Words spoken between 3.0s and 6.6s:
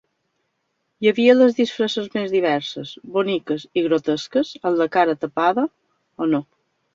boniques i grotesques amb la cara tapada o no.